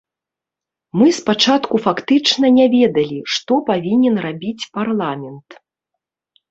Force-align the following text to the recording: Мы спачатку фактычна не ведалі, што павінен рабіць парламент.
Мы 0.99 1.07
спачатку 1.17 1.75
фактычна 1.85 2.45
не 2.57 2.65
ведалі, 2.77 3.19
што 3.35 3.53
павінен 3.69 4.15
рабіць 4.29 4.69
парламент. 4.81 5.47